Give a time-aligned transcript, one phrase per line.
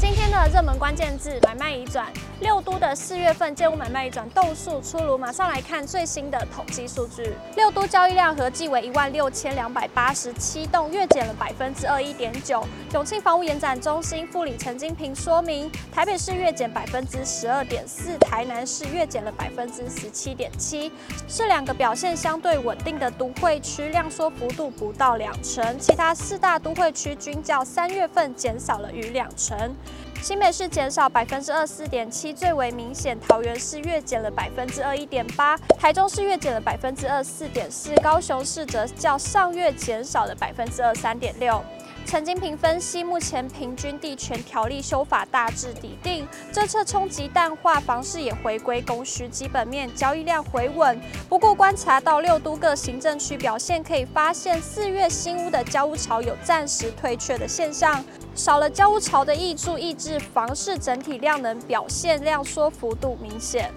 [0.00, 2.06] 今天的热门关键字买卖移转，
[2.40, 7.34] 六都的四月份建物买卖移转栋数出炉，马上来看最新的统计数据。
[7.56, 12.64] 六都交易量合计为一万六千两百八十七栋，月减了百分之二一点九。
[12.94, 20.92] 永庆房屋延展中心副理陈金平说明，台北市月减百分之十二点四，台南市月减了百分之十七点七，
[21.26, 29.74] 是两个表现相对稳定的都会区，量缩幅度不到两成，其他四大都会区均较三月份减少了逾两成。
[30.20, 33.18] 新北市减少百分之二四点七，最为明显。
[33.20, 41.62] 桃园市月减了百分之二一点八，台中市月减了百分之二四点四，高雄市则较上月减少了百分之二三点六。
[42.08, 50.98] 陈金平分析，目前平均地权条例修法大致底定，政策冲击淡化，房市也回归供需基本面，交易量回稳。
[51.28, 58.02] 不过观察到六都各行政区表现，可以发现四月新屋的交屋潮有暂时退却的现象，
[58.34, 63.70] 少了交屋潮的挹注，抑制房市整体量能表现量缩幅度明显。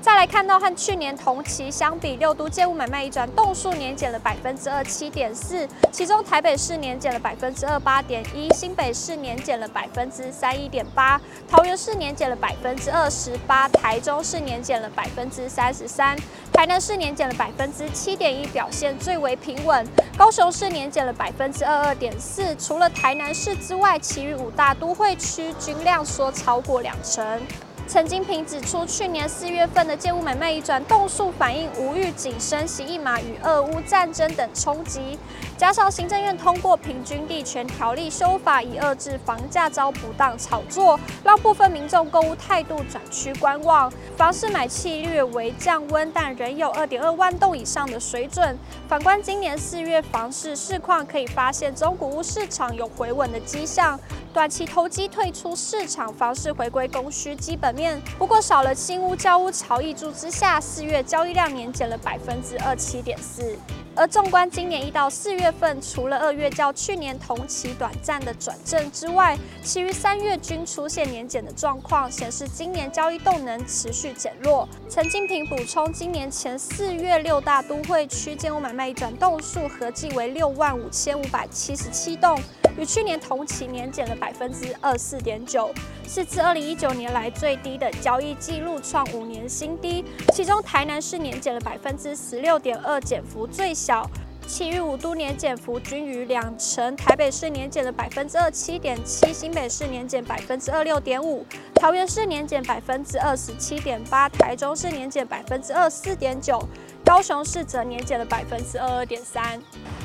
[0.00, 16.16] 再来看到和去年同期相比，六都建物买卖移转栋数年减了百分之二七点四，其中台北市年减了百分之二八点一，新北市年减了百分之三一点八，桃园市年减了百分之二十八，台中市年减了百分之三十三，
[16.52, 19.86] 台南市年减了百分之七点一，表现最为平稳。
[20.16, 27.40] 高雄市年减了百分之二二点四，除了台南市之外，其余五大都会区均量缩超过两成。
[27.88, 35.18] 陈金平指出，去年四月份的建物买卖移转动数反映无预警升息一码与俄乌战争等冲击，
[35.58, 48.56] 加上行政院通过平均地权条例修法，以遏制房价遭不当炒作，让部分民众购物态度转趋观望，房市买气略为降温，但仍有二点二万栋以上的水准。
[48.86, 53.98] 反观今年四月房市市况，可以发现中古屋市场有回稳的迹象。
[54.32, 58.00] 短期投机退出市场，房市回归供需基本面。
[58.16, 63.58] 不过少了新屋交屋潮挹注之下，四月交易量年减了百分之二七点四。
[63.98, 74.68] 而纵观今年一到四月份，除了二月较去年同期短暂的转正之外，其余三月均出现年减的状况，显示今年交易动能持续减弱。
[74.88, 82.40] 陈金平补充，今年前四月六大都会区建物买卖转动数合计为六万五千五百七十七栋。
[82.78, 85.70] 与去年同期年减了百分之二四点九，
[86.06, 90.04] 是自二零一九年来最低的交易记录，创五年新低。
[90.32, 94.08] 其中台南市年减了百分之十六点二，减幅最小，
[94.46, 96.94] 其余五都年减幅均逾两成。
[96.94, 106.62] 台北市年减了百分之二七点七，新北市年减百分之二六点五，桃园市年减百分之二十七点八，台中市年减百分之二四点九，
[107.08, 109.58] 高雄市则年减了百分之二二点三。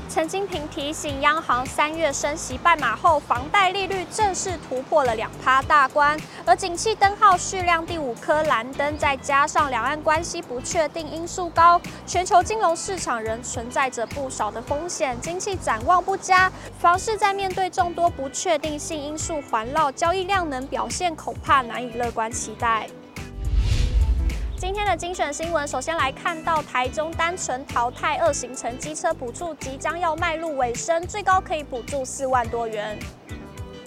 [0.10, 16.50] 陈金平提醒，央行三月升息半码后，房贷利率正式突破了两趴大关，而景气灯号续亮第五颗蓝灯，再加上两岸关系不确定因素高，全球金融市场仍存在着不少的风险，经济展望不佳，
[16.80, 22.88] 房市在面对众多不确定性因素环绕，交易量能表现恐怕难以乐观期待。
[24.64, 32.98] 今天的精选新闻，首先来看到台中单纯淘汰二行程机车补助即将要迈入尾声，最高可以补助四万多元。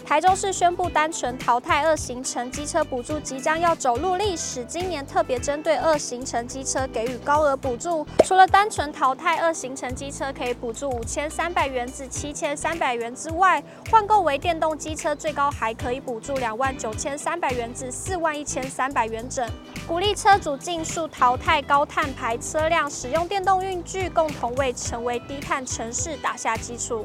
[0.07, 8.07] 台中市宣布单纯淘汰二行程机车补助即将要走入历史，今年特别针对二行程机车给予高额补助。
[8.25, 19.45] 除了单纯淘汰二行程机车可以补助五千三百元至七千三百元之外，换购为电动机车最高还可以补助两万九千三百元至四万一千三百元整。
[19.89, 27.05] 鼓励车主尽速淘汰高碳排车辆，使用电动运具，共同为成为低碳城市打下基础。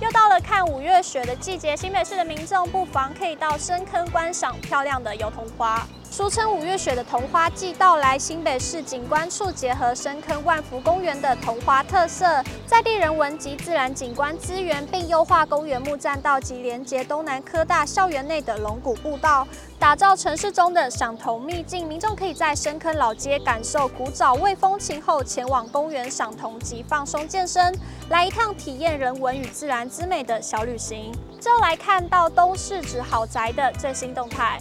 [0.00, 5.84] 又到了看五月雪的季节，新北市的民众不妨可以到深坑观赏漂亮的油桐花。
[6.10, 19.46] 俗称五月雪的桐花季到来，新北市景观处结合深坑万福公园的桐花特色，在地人文及自然景观资源，并优化公园木栈道及连接东南科大校园内的龙骨步道，
[19.78, 21.86] 打造城市中的赏桐秘境。
[21.86, 27.72] 民众可以在深坑老街感受古早味风情后，前往公园赏桐及放松健身，
[28.08, 31.12] 来一趟体验人文与自然之美的小旅行。
[31.38, 34.58] 就来看到东势子豪宅的最新动态。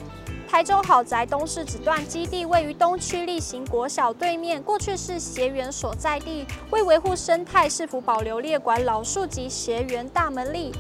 [0.50, 10.72] 台中豪宅东势子段基地位于东区力行国小对面，过去是协园所在地，为维护生态，市府保留列管老树及协园大门立，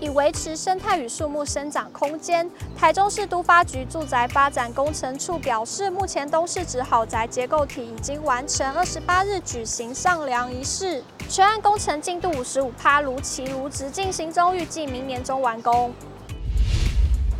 [0.00, 2.50] 以维持生态与树木生长空间。
[2.76, 11.02] 台中市都发局住宅发展工程处表示，目前东势子豪宅结构体已经完成，二十八日举行上梁仪式。
[11.28, 15.94] 全案工程进度五十五趴，如期如质进行中，预计明年中完工。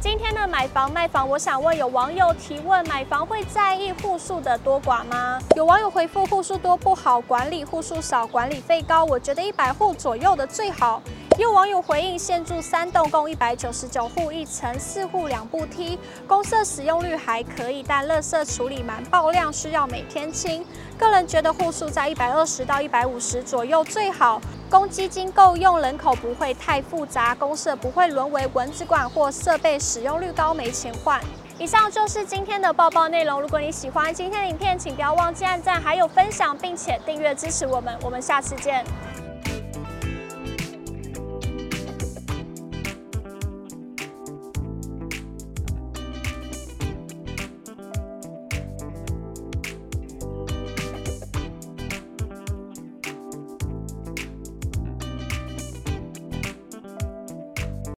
[0.02, 5.38] 今天的买房卖房，我想问有网友提问：买房会在意户数的多寡吗？
[5.54, 9.04] 有网友回复：户数多不好管理，户数少管理费高。
[9.04, 11.00] 我觉得一百户左右的最好。
[11.38, 15.96] 有网友回应：现住三栋，共一百九十九户，一层四户两步梯，
[16.26, 20.66] 公厕使用率还可以，但垃圾处理蛮爆量，需要每天清。
[20.99, 24.40] 个人觉得户数在一百二十到一百五十左右最好。
[24.72, 31.20] 公积金够用，人口不会太复杂，公社不会沦为蚊子馆或设备使用率高没钱换。
[31.58, 33.38] 以上就是今天的报报内容。
[33.38, 37.94] 如果你喜欢今天的影片，请不要忘记按赞，还有分享，并且订阅支持我们。
[38.02, 38.82] 我们下次见。